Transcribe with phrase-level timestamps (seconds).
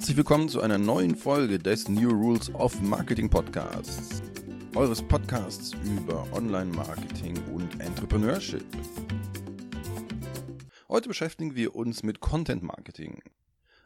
[0.00, 4.22] Herzlich willkommen zu einer neuen Folge des New Rules of Marketing Podcasts.
[4.74, 8.64] Eures Podcasts über Online-Marketing und Entrepreneurship.
[10.88, 13.20] Heute beschäftigen wir uns mit Content Marketing.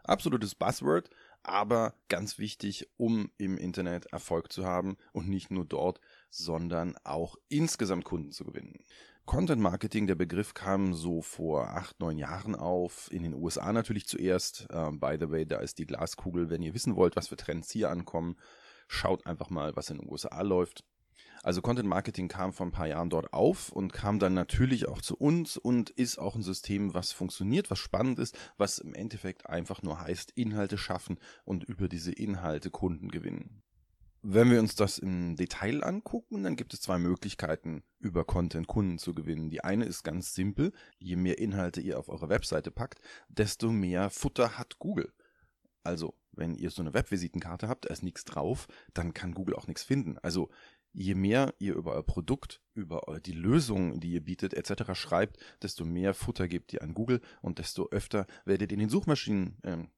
[0.05, 1.11] Absolutes Buzzword,
[1.43, 6.01] aber ganz wichtig, um im Internet Erfolg zu haben und nicht nur dort,
[6.31, 8.85] sondern auch insgesamt Kunden zu gewinnen.
[9.27, 14.07] Content Marketing, der Begriff kam so vor acht, neun Jahren auf, in den USA natürlich
[14.07, 14.67] zuerst.
[14.71, 17.71] Uh, by the way, da ist die Glaskugel, wenn ihr wissen wollt, was für Trends
[17.71, 18.37] hier ankommen,
[18.87, 20.85] schaut einfach mal, was in den USA läuft.
[21.43, 25.01] Also Content Marketing kam vor ein paar Jahren dort auf und kam dann natürlich auch
[25.01, 29.46] zu uns und ist auch ein System, was funktioniert, was spannend ist, was im Endeffekt
[29.46, 33.64] einfach nur heißt, Inhalte schaffen und über diese Inhalte Kunden gewinnen.
[34.27, 38.97] Wenn wir uns das im Detail angucken, dann gibt es zwei Möglichkeiten, über Content Kunden
[38.97, 39.51] zu gewinnen.
[39.51, 40.73] Die eine ist ganz simpel.
[40.98, 45.13] Je mehr Inhalte ihr auf eure Webseite packt, desto mehr Futter hat Google.
[45.83, 49.67] Also, wenn ihr so eine Webvisitenkarte habt, da ist nichts drauf, dann kann Google auch
[49.67, 50.17] nichts finden.
[50.17, 50.48] Also,
[50.95, 54.95] je mehr ihr über euer Produkt, über die Lösungen, die ihr bietet, etc.
[54.95, 58.89] schreibt, desto mehr Futter gebt ihr an Google und desto öfter werdet ihr in den
[58.89, 59.91] Suchmaschinen ähm,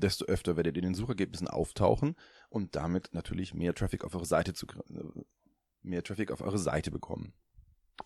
[0.00, 2.16] desto öfter werdet ihr in den Suchergebnissen auftauchen
[2.48, 5.22] und damit natürlich mehr Traffic auf eure Seite zu äh,
[5.82, 7.32] mehr Traffic auf eure Seite bekommen.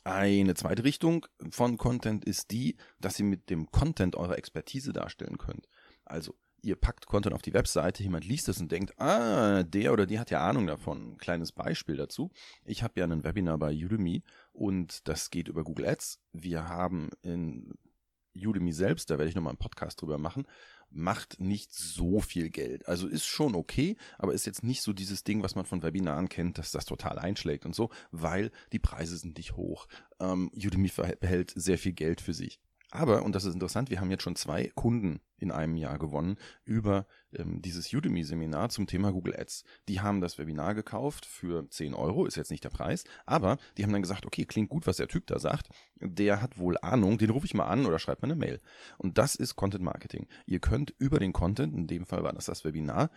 [0.05, 5.36] Eine zweite Richtung von Content ist die, dass ihr mit dem Content eure Expertise darstellen
[5.36, 5.66] könnt.
[6.05, 10.06] Also, ihr packt Content auf die Webseite, jemand liest es und denkt, ah, der oder
[10.06, 11.12] die hat ja Ahnung davon.
[11.12, 12.30] Ein kleines Beispiel dazu.
[12.64, 16.20] Ich habe ja ein Webinar bei Udemy und das geht über Google Ads.
[16.32, 17.75] Wir haben in
[18.34, 20.47] Udemy selbst, da werde ich nochmal einen Podcast drüber machen,
[20.91, 22.86] macht nicht so viel Geld.
[22.88, 26.28] Also ist schon okay, aber ist jetzt nicht so dieses Ding, was man von Webinaren
[26.28, 29.86] kennt, dass das total einschlägt und so, weil die Preise sind nicht hoch.
[30.19, 32.60] Ähm, Udemy behält sehr viel Geld für sich.
[32.91, 36.36] Aber, und das ist interessant, wir haben jetzt schon zwei Kunden in einem Jahr gewonnen
[36.64, 39.65] über ähm, dieses Udemy-Seminar zum Thema Google Ads.
[39.88, 43.84] Die haben das Webinar gekauft für 10 Euro, ist jetzt nicht der Preis, aber die
[43.84, 45.69] haben dann gesagt, okay, klingt gut, was der Typ da sagt,
[46.00, 48.60] der hat wohl Ahnung, den rufe ich mal an oder schreibe mal eine Mail.
[48.98, 50.26] Und das ist Content Marketing.
[50.47, 53.10] Ihr könnt über den Content, in dem Fall war das das Webinar,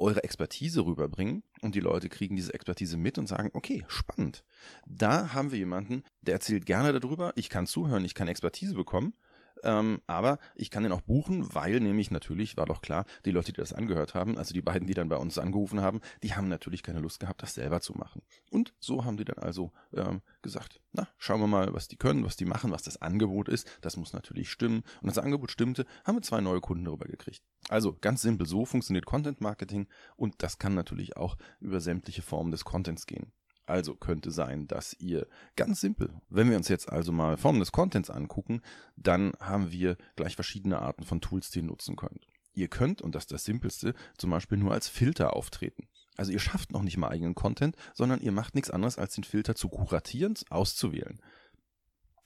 [0.00, 4.44] eure Expertise rüberbringen und die Leute kriegen diese Expertise mit und sagen, okay, spannend.
[4.86, 9.14] Da haben wir jemanden, der erzählt gerne darüber, ich kann zuhören, ich kann Expertise bekommen
[9.62, 13.52] ähm, aber ich kann den auch buchen, weil nämlich natürlich, war doch klar, die Leute,
[13.52, 16.48] die das angehört haben, also die beiden, die dann bei uns angerufen haben, die haben
[16.48, 18.22] natürlich keine Lust gehabt, das selber zu machen.
[18.50, 22.24] Und so haben die dann also ähm, gesagt, na, schauen wir mal, was die können,
[22.24, 23.68] was die machen, was das Angebot ist.
[23.80, 24.82] Das muss natürlich stimmen.
[25.02, 27.42] Und das Angebot stimmte, haben wir zwei neue Kunden darüber gekriegt.
[27.68, 32.50] Also ganz simpel, so funktioniert Content Marketing und das kann natürlich auch über sämtliche Formen
[32.50, 33.32] des Contents gehen.
[33.70, 37.70] Also könnte sein, dass ihr ganz simpel, wenn wir uns jetzt also mal Formen des
[37.70, 38.62] Contents angucken,
[38.96, 42.26] dann haben wir gleich verschiedene Arten von Tools, die ihr nutzen könnt.
[42.52, 45.86] Ihr könnt, und das ist das Simpelste, zum Beispiel nur als Filter auftreten.
[46.16, 49.24] Also ihr schafft noch nicht mal eigenen Content, sondern ihr macht nichts anderes, als den
[49.24, 51.20] Filter zu kuratieren, auszuwählen.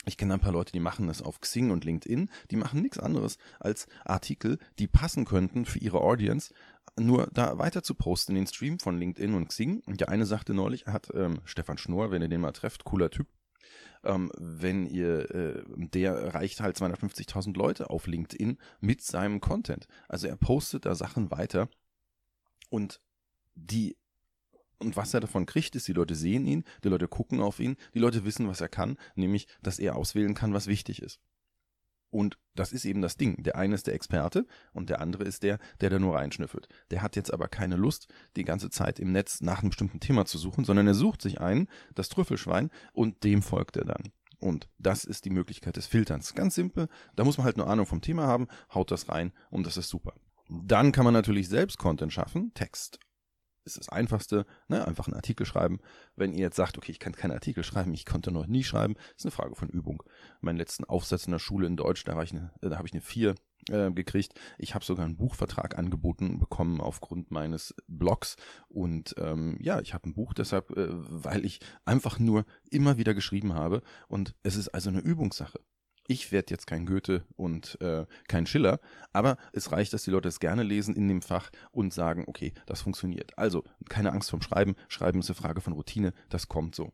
[0.06, 2.30] Ich kenne ein paar Leute, die machen das auf Xing und LinkedIn.
[2.50, 6.52] Die machen nichts anderes als Artikel, die passen könnten für ihre Audience,
[6.98, 9.82] nur da weiter zu posten in den Stream von LinkedIn und Xing.
[9.86, 12.84] Und der eine sagte neulich, er hat ähm, Stefan Schnurr, wenn ihr den mal trefft,
[12.84, 13.26] cooler Typ.
[14.04, 19.86] Ähm, wenn ihr, äh, der erreicht halt 250.000 Leute auf LinkedIn mit seinem Content.
[20.08, 21.68] Also er postet da Sachen weiter
[22.68, 23.00] und
[23.54, 23.96] die
[24.78, 27.76] und was er davon kriegt, ist, die Leute sehen ihn, die Leute gucken auf ihn,
[27.94, 31.20] die Leute wissen, was er kann, nämlich, dass er auswählen kann, was wichtig ist.
[32.14, 33.42] Und das ist eben das Ding.
[33.42, 36.68] Der eine ist der Experte und der andere ist der, der da nur reinschnüffelt.
[36.92, 40.24] Der hat jetzt aber keine Lust, die ganze Zeit im Netz nach einem bestimmten Thema
[40.24, 41.66] zu suchen, sondern er sucht sich einen,
[41.96, 44.12] das Trüffelschwein, und dem folgt er dann.
[44.38, 46.34] Und das ist die Möglichkeit des Filterns.
[46.34, 46.86] Ganz simpel.
[47.16, 49.88] Da muss man halt nur Ahnung vom Thema haben, haut das rein und das ist
[49.88, 50.14] super.
[50.48, 53.00] Dann kann man natürlich selbst Content schaffen, Text
[53.64, 54.86] ist das Einfachste, ne?
[54.86, 55.80] einfach einen Artikel schreiben.
[56.16, 58.94] Wenn ihr jetzt sagt, okay, ich kann keine Artikel schreiben, ich konnte noch nie schreiben,
[59.16, 60.02] ist eine Frage von Übung.
[60.40, 62.92] Meinen letzten Aufsatz in der Schule in Deutsch, da, war ich eine, da habe ich
[62.92, 63.34] eine 4
[63.70, 64.34] äh, gekriegt.
[64.58, 68.36] Ich habe sogar einen Buchvertrag angeboten bekommen aufgrund meines Blogs.
[68.68, 73.14] Und ähm, ja, ich habe ein Buch deshalb, äh, weil ich einfach nur immer wieder
[73.14, 73.82] geschrieben habe.
[74.08, 75.60] Und es ist also eine Übungssache.
[76.06, 78.78] Ich werde jetzt kein Goethe und äh, kein Schiller,
[79.12, 82.52] aber es reicht, dass die Leute es gerne lesen in dem Fach und sagen, okay,
[82.66, 83.36] das funktioniert.
[83.38, 84.74] Also keine Angst vom Schreiben.
[84.88, 86.12] Schreiben ist eine Frage von Routine.
[86.28, 86.92] Das kommt so.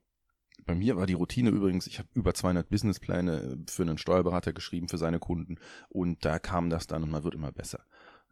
[0.65, 4.89] Bei mir war die Routine übrigens, ich habe über 200 Businesspläne für einen Steuerberater geschrieben
[4.89, 5.57] für seine Kunden
[5.89, 7.85] und da kam das dann und man wird immer besser.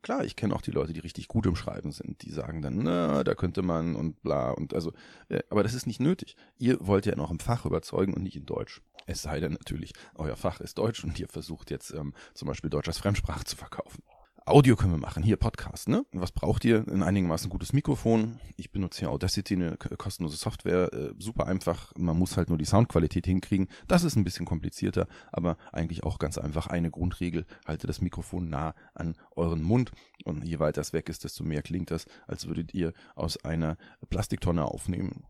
[0.03, 2.23] Klar, ich kenne auch die Leute, die richtig gut im Schreiben sind.
[2.23, 4.93] Die sagen dann, na, da könnte man und bla und also,
[5.29, 6.37] äh, aber das ist nicht nötig.
[6.59, 8.81] Ihr wollt ja noch im Fach überzeugen und nicht in Deutsch.
[9.07, 12.71] Es sei denn natürlich, euer Fach ist Deutsch und ihr versucht jetzt ähm, zum Beispiel
[12.71, 14.03] Deutsch als Fremdsprache zu verkaufen.
[14.49, 16.07] Audio können wir machen, hier Podcast, ne?
[16.13, 16.83] Was braucht ihr?
[16.89, 18.41] Ein einigermaßen gutes Mikrofon.
[18.57, 21.93] Ich benutze hier Audacity, eine kostenlose Software, äh, super einfach.
[21.99, 23.69] Man muss halt nur die Soundqualität hinkriegen.
[23.89, 26.67] Das ist ein bisschen komplizierter, aber eigentlich auch ganz einfach.
[26.67, 29.93] Eine Grundregel, halte das Mikrofon nah an euren Mund
[30.25, 33.77] und je weiter es weg ist, desto mehr klingt das, als würdet ihr aus einer
[34.09, 35.25] Plastiktonne aufnehmen.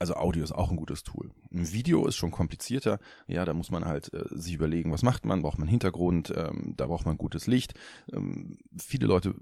[0.00, 1.30] Also Audio ist auch ein gutes Tool.
[1.52, 2.98] Ein Video ist schon komplizierter.
[3.26, 5.42] Ja, da muss man halt äh, sich überlegen, was macht man?
[5.42, 6.32] Braucht man Hintergrund?
[6.34, 7.74] Ähm, da braucht man gutes Licht.
[8.10, 9.34] Ähm, viele Leute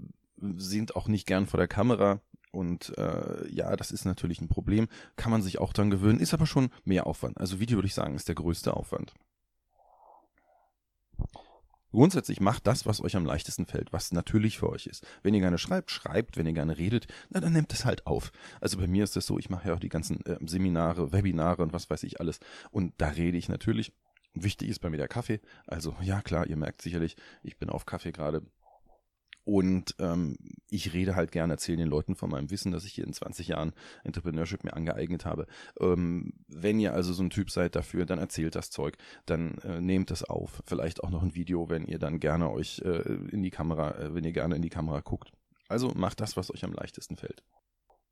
[0.57, 2.19] sind auch nicht gern vor der Kamera.
[2.51, 4.89] Und äh, ja, das ist natürlich ein Problem.
[5.15, 7.37] Kann man sich auch dran gewöhnen, ist aber schon mehr Aufwand.
[7.37, 9.13] Also Video würde ich sagen, ist der größte Aufwand.
[11.91, 15.05] Grundsätzlich macht das, was euch am leichtesten fällt, was natürlich für euch ist.
[15.23, 16.37] Wenn ihr gerne schreibt, schreibt.
[16.37, 18.31] Wenn ihr gerne redet, na, dann nehmt es halt auf.
[18.61, 21.63] Also bei mir ist es so, ich mache ja auch die ganzen äh, Seminare, Webinare
[21.63, 22.39] und was weiß ich alles.
[22.71, 23.93] Und da rede ich natürlich.
[24.35, 25.41] Wichtig ist bei mir der Kaffee.
[25.65, 28.43] Also ja, klar, ihr merkt sicherlich, ich bin auf Kaffee gerade.
[29.49, 30.37] Und ähm,
[30.69, 33.47] ich rede halt gerne, erzähle den Leuten von meinem Wissen, das ich hier in 20
[33.47, 33.73] Jahren
[34.03, 35.47] Entrepreneurship mir angeeignet habe.
[35.79, 39.81] Ähm, wenn ihr also so ein Typ seid dafür, dann erzählt das Zeug, dann äh,
[39.81, 40.61] nehmt es auf.
[40.67, 43.01] Vielleicht auch noch ein Video, wenn ihr dann gerne euch äh,
[43.31, 45.31] in die Kamera, äh, wenn ihr gerne in die Kamera guckt.
[45.67, 47.41] Also macht das, was euch am leichtesten fällt.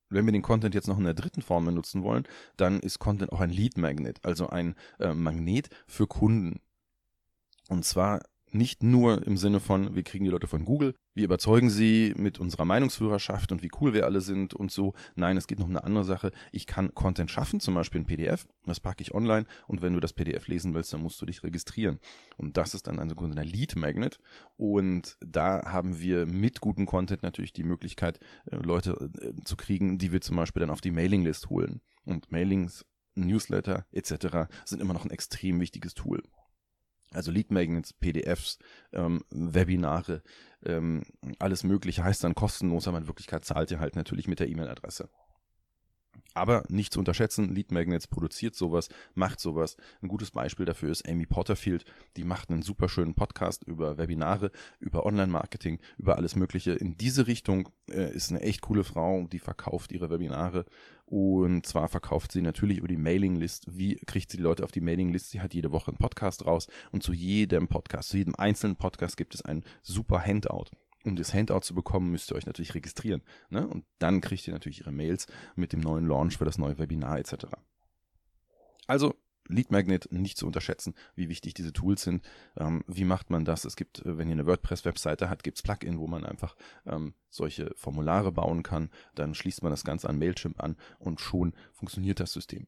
[0.10, 3.32] Wenn wir den Content jetzt noch in der dritten Form benutzen wollen, dann ist Content
[3.32, 6.62] auch ein Lead Magnet, also ein äh, Magnet für Kunden.
[7.70, 11.70] Und zwar nicht nur im Sinne von, wir kriegen die Leute von Google, wir überzeugen
[11.70, 14.94] sie mit unserer Meinungsführerschaft und wie cool wir alle sind und so.
[15.16, 16.32] Nein, es geht noch um eine andere Sache.
[16.52, 20.00] Ich kann Content schaffen, zum Beispiel ein PDF, das packe ich online und wenn du
[20.00, 22.00] das PDF lesen willst, dann musst du dich registrieren.
[22.38, 24.20] Und das ist dann ein sogenannter Lead Magnet
[24.58, 28.20] und da haben wir mit gutem Content natürlich die Möglichkeit,
[28.52, 31.82] äh, Leute äh, zu kriegen, die wir zum Beispiel dann auf die Mailinglist holen.
[32.06, 32.86] Und Mailings
[33.16, 34.50] Newsletter etc.
[34.66, 36.22] sind immer noch ein extrem wichtiges Tool.
[37.14, 38.60] Also Lead Magnets, PDFs,
[38.92, 40.22] ähm, Webinare,
[40.66, 41.04] ähm,
[41.40, 45.10] alles Mögliche heißt dann kostenlos, aber in Wirklichkeit zahlt ihr halt natürlich mit der E-Mail-Adresse.
[46.34, 49.76] Aber nicht zu unterschätzen, Lead Magnets produziert sowas, macht sowas.
[50.02, 51.84] Ein gutes Beispiel dafür ist Amy Porterfield.
[52.16, 56.74] Die macht einen super schönen Podcast über Webinare, über Online-Marketing, über alles Mögliche.
[56.74, 60.66] In diese Richtung äh, ist eine echt coole Frau, die verkauft ihre Webinare.
[61.10, 63.66] Und zwar verkauft sie natürlich über die Mailinglist.
[63.70, 65.30] Wie kriegt sie die Leute auf die Mailinglist?
[65.30, 69.16] Sie hat jede Woche einen Podcast raus und zu jedem Podcast, zu jedem einzelnen Podcast
[69.16, 70.66] gibt es ein super Handout
[71.06, 73.24] um das Handout zu bekommen, müsst ihr euch natürlich registrieren.
[73.50, 73.66] Ne?
[73.66, 77.18] Und dann kriegt ihr natürlich ihre Mails mit dem neuen Launch für das neue Webinar
[77.18, 77.46] etc.
[78.88, 79.16] Also
[79.48, 82.24] Lead Magnet nicht zu unterschätzen, wie wichtig diese Tools sind.
[82.58, 83.66] Ähm, wie macht man das?
[83.66, 86.56] Es gibt, äh, wenn ihr eine WordPress-Webseite habt, gibt es Plugin, wo man einfach
[86.86, 88.90] ähm, solche Formulare bauen kann.
[89.16, 92.68] Dann schließt man das Ganze an Mailchimp an und schon funktioniert das System.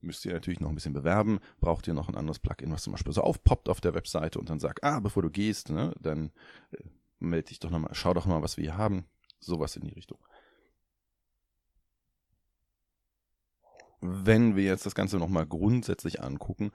[0.00, 2.92] Müsst ihr natürlich noch ein bisschen bewerben, braucht ihr noch ein anderes Plugin, was zum
[2.92, 6.32] Beispiel so aufpoppt auf der Webseite und dann sagt, ah, bevor du gehst, ne, dann
[6.72, 6.82] äh,
[7.20, 9.04] melde dich doch nochmal, schau doch mal, was wir hier haben.
[9.38, 10.18] Sowas in die Richtung.
[14.02, 16.72] Wenn wir jetzt das Ganze nochmal grundsätzlich angucken,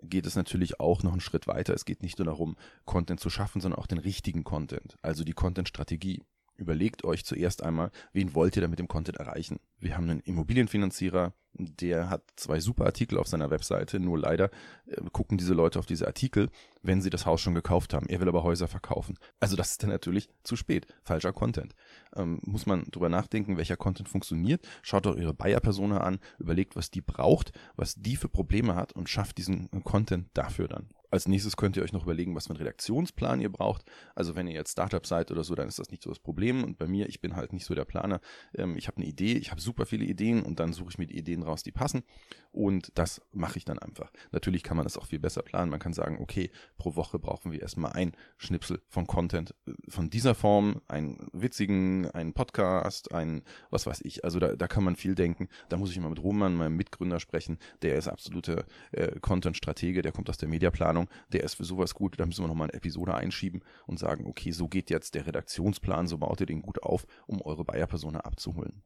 [0.00, 1.74] geht es natürlich auch noch einen Schritt weiter.
[1.74, 5.32] Es geht nicht nur darum, Content zu schaffen, sondern auch den richtigen Content, also die
[5.32, 6.22] Content-Strategie.
[6.58, 9.60] Überlegt euch zuerst einmal, wen wollt ihr da mit dem Content erreichen.
[9.78, 14.50] Wir haben einen Immobilienfinanzierer, der hat zwei super Artikel auf seiner Webseite, nur leider
[14.86, 16.50] äh, gucken diese Leute auf diese Artikel,
[16.82, 18.08] wenn sie das Haus schon gekauft haben.
[18.08, 19.16] Er will aber Häuser verkaufen.
[19.38, 20.92] Also das ist dann natürlich zu spät.
[21.04, 21.76] Falscher Content.
[22.16, 24.66] Ähm, muss man drüber nachdenken, welcher Content funktioniert.
[24.82, 29.08] Schaut doch eure Buyer-Persona an, überlegt, was die braucht, was die für Probleme hat und
[29.08, 30.88] schafft diesen Content dafür dann.
[31.10, 33.84] Als nächstes könnt ihr euch noch überlegen, was für einen Redaktionsplan ihr braucht.
[34.14, 36.64] Also wenn ihr jetzt Startup seid oder so, dann ist das nicht so das Problem.
[36.64, 38.20] Und bei mir, ich bin halt nicht so der Planer.
[38.54, 41.06] Ähm, ich habe eine Idee, ich habe super viele Ideen und dann suche ich mir
[41.06, 42.02] die Ideen raus, die passen.
[42.50, 44.10] Und das mache ich dann einfach.
[44.32, 45.70] Natürlich kann man das auch viel besser planen.
[45.70, 50.10] Man kann sagen, okay, pro Woche brauchen wir erstmal ein Schnipsel von Content äh, von
[50.10, 54.24] dieser Form, einen witzigen, einen Podcast, einen, was weiß ich.
[54.24, 55.48] Also da, da kann man viel denken.
[55.68, 57.58] Da muss ich mal mit Roman, meinem Mitgründer, sprechen.
[57.82, 60.97] Der ist absoluter äh, Content-Stratege, der kommt aus der Mediaplanung.
[60.98, 64.26] Planung, der ist für sowas gut, da müssen wir nochmal eine Episode einschieben und sagen,
[64.26, 68.20] okay, so geht jetzt der Redaktionsplan, so baut ihr den gut auf, um eure Bayer-Persona
[68.20, 68.82] abzuholen.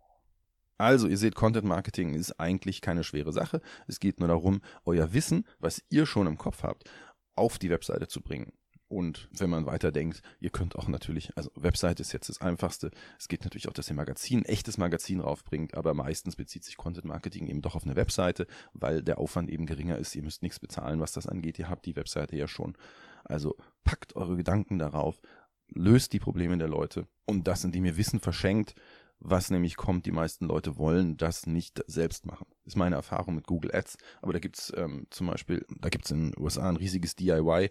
[0.78, 3.60] Also, ihr seht, Content Marketing ist eigentlich keine schwere Sache.
[3.86, 6.90] Es geht nur darum, euer Wissen, was ihr schon im Kopf habt,
[7.36, 8.52] auf die Webseite zu bringen.
[8.92, 12.90] Und wenn man weiterdenkt, ihr könnt auch natürlich, also Website ist jetzt das Einfachste.
[13.18, 16.76] Es geht natürlich auch, dass ihr Magazin, ein echtes Magazin raufbringt, aber meistens bezieht sich
[16.76, 20.14] Content Marketing eben doch auf eine Webseite, weil der Aufwand eben geringer ist.
[20.14, 21.58] Ihr müsst nichts bezahlen, was das angeht.
[21.58, 22.76] Ihr habt die Webseite ja schon.
[23.24, 25.22] Also packt eure Gedanken darauf,
[25.68, 28.74] löst die Probleme der Leute und das, indem ihr Wissen verschenkt,
[29.20, 32.46] was nämlich kommt, die meisten Leute wollen das nicht selbst machen.
[32.66, 33.96] Ist meine Erfahrung mit Google Ads.
[34.20, 37.70] Aber da gibt's ähm, zum Beispiel, da gibt's in den USA ein riesiges DIY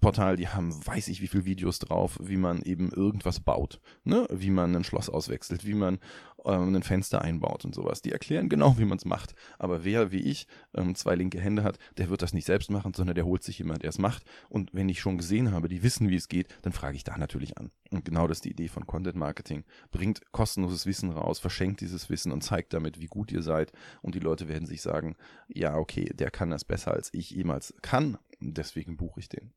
[0.00, 4.26] Portal, die haben weiß ich wie viele Videos drauf, wie man eben irgendwas baut, ne?
[4.30, 5.98] wie man ein Schloss auswechselt, wie man
[6.44, 8.02] ähm, ein Fenster einbaut und sowas.
[8.02, 9.34] Die erklären genau, wie man es macht.
[9.58, 12.92] Aber wer wie ich ähm, zwei linke Hände hat, der wird das nicht selbst machen,
[12.94, 14.24] sondern der holt sich jemand, der es macht.
[14.48, 17.16] Und wenn ich schon gesehen habe, die wissen, wie es geht, dann frage ich da
[17.16, 17.70] natürlich an.
[17.90, 19.64] Und genau das ist die Idee von Content Marketing.
[19.90, 23.72] Bringt kostenloses Wissen raus, verschenkt dieses Wissen und zeigt damit, wie gut ihr seid.
[24.02, 25.16] Und die Leute werden sich sagen,
[25.48, 28.18] ja, okay, der kann das besser als ich jemals kann.
[28.40, 29.52] Deswegen buche ich den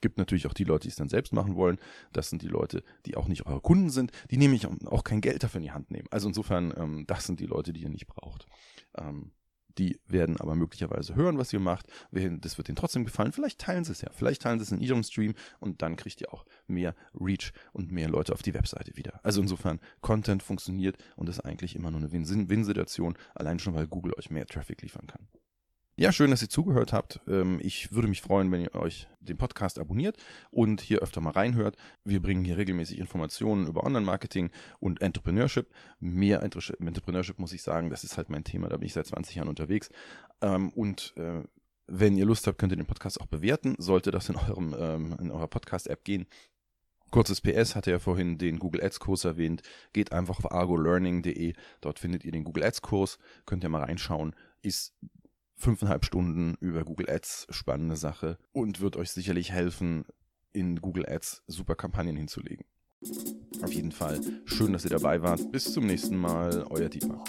[0.00, 1.78] gibt natürlich auch die Leute, die es dann selbst machen wollen.
[2.12, 5.42] Das sind die Leute, die auch nicht eure Kunden sind, die nämlich auch kein Geld
[5.42, 6.08] dafür in die Hand nehmen.
[6.10, 8.46] Also insofern, ähm, das sind die Leute, die ihr nicht braucht.
[8.96, 9.32] Ähm,
[9.78, 11.86] die werden aber möglicherweise hören, was ihr macht.
[12.10, 13.32] Das wird ihnen trotzdem gefallen.
[13.32, 14.10] Vielleicht teilen sie es ja.
[14.12, 17.92] Vielleicht teilen sie es in ihrem Stream und dann kriegt ihr auch mehr Reach und
[17.92, 19.20] mehr Leute auf die Webseite wieder.
[19.22, 24.14] Also insofern, Content funktioniert und ist eigentlich immer nur eine Win-Win-Situation, allein schon, weil Google
[24.18, 25.28] euch mehr Traffic liefern kann.
[26.00, 27.18] Ja, schön, dass ihr zugehört habt.
[27.26, 30.16] Ähm, ich würde mich freuen, wenn ihr euch den Podcast abonniert
[30.52, 31.76] und hier öfter mal reinhört.
[32.04, 35.68] Wir bringen hier regelmäßig Informationen über Online-Marketing und Entrepreneurship.
[35.98, 39.34] Mehr Entrepreneurship muss ich sagen, das ist halt mein Thema, da bin ich seit 20
[39.34, 39.90] Jahren unterwegs.
[40.40, 41.42] Ähm, und äh,
[41.88, 43.74] wenn ihr Lust habt, könnt ihr den Podcast auch bewerten.
[43.78, 46.28] Sollte das in eurem ähm, in eurer Podcast-App gehen,
[47.10, 49.62] Kurzes PS hatte ja vorhin den Google Ads Kurs erwähnt.
[49.92, 51.54] Geht einfach auf argolearning.de.
[51.80, 53.18] Dort findet ihr den Google Ads Kurs.
[53.46, 54.36] Könnt ihr mal reinschauen.
[54.60, 54.94] Ist
[55.58, 60.04] fünfeinhalb Stunden über Google Ads, spannende Sache und wird euch sicherlich helfen,
[60.52, 62.64] in Google Ads super Kampagnen hinzulegen.
[63.62, 65.52] Auf jeden Fall schön, dass ihr dabei wart.
[65.52, 67.24] Bis zum nächsten Mal, euer Dietmar.